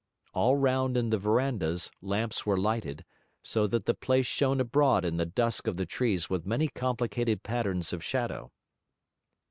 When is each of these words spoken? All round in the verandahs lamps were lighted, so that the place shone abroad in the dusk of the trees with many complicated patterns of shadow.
All 0.33 0.55
round 0.55 0.97
in 0.97 1.11
the 1.11 1.19
verandahs 1.19 1.91
lamps 2.01 2.43
were 2.43 2.57
lighted, 2.57 3.05
so 3.43 3.67
that 3.67 3.85
the 3.85 3.93
place 3.93 4.25
shone 4.25 4.59
abroad 4.59 5.05
in 5.05 5.17
the 5.17 5.27
dusk 5.27 5.67
of 5.67 5.77
the 5.77 5.85
trees 5.85 6.27
with 6.27 6.43
many 6.43 6.69
complicated 6.69 7.43
patterns 7.43 7.93
of 7.93 8.03
shadow. 8.03 8.51